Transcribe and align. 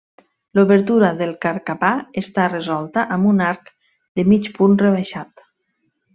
L'obertura 0.59 1.09
del 1.19 1.33
carcabà 1.45 1.91
està 2.21 2.47
resolta 2.55 3.05
amb 3.17 3.29
un 3.33 3.45
arc 3.51 3.71
de 4.21 4.27
mig 4.33 4.51
punt 4.57 4.75
rebaixat. 4.89 5.47